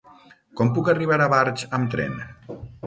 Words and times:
Com 0.61 0.71
puc 0.77 0.89
arribar 0.95 1.21
a 1.21 1.29
Barx 1.37 1.71
amb 1.81 1.95
tren? 1.97 2.21